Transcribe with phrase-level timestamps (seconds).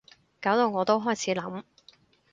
[0.41, 1.61] 搞到我都開始諗